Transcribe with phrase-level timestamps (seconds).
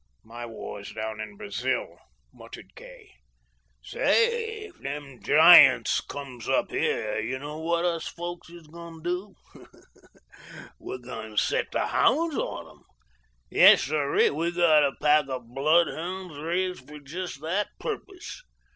[0.23, 1.99] "My war's down in Brazil,"
[2.33, 3.11] muttered Kay.
[3.83, 9.35] "Say, if them Giants comes up here yuh know what us folks is going to
[9.63, 9.67] do?
[10.79, 12.83] We're going to set the hounds on 'em.
[13.51, 18.41] Yes, sirree, we've got a pack of bloodhounds, raised for jest that purpose.